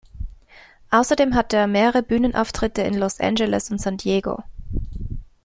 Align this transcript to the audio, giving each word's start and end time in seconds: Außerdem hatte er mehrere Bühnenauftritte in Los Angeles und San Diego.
Außerdem 0.89 1.35
hatte 1.35 1.57
er 1.57 1.67
mehrere 1.67 2.01
Bühnenauftritte 2.01 2.81
in 2.81 2.95
Los 2.97 3.19
Angeles 3.19 3.69
und 3.69 3.79
San 3.79 3.97
Diego. 3.97 4.41